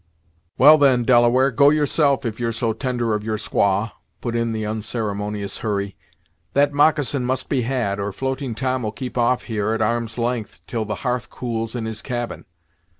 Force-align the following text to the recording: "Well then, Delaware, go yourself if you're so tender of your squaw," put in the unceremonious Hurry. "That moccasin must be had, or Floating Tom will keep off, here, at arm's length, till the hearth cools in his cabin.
"Well 0.57 0.79
then, 0.79 1.03
Delaware, 1.03 1.51
go 1.51 1.69
yourself 1.69 2.25
if 2.25 2.39
you're 2.39 2.51
so 2.51 2.73
tender 2.73 3.13
of 3.13 3.23
your 3.23 3.37
squaw," 3.37 3.91
put 4.19 4.35
in 4.35 4.51
the 4.51 4.65
unceremonious 4.65 5.59
Hurry. 5.59 5.95
"That 6.53 6.73
moccasin 6.73 7.23
must 7.23 7.49
be 7.49 7.61
had, 7.61 7.99
or 7.99 8.11
Floating 8.11 8.55
Tom 8.55 8.81
will 8.81 8.91
keep 8.91 9.15
off, 9.15 9.43
here, 9.43 9.73
at 9.73 9.81
arm's 9.83 10.17
length, 10.17 10.61
till 10.65 10.85
the 10.85 10.95
hearth 11.05 11.29
cools 11.29 11.75
in 11.75 11.85
his 11.85 12.01
cabin. 12.01 12.45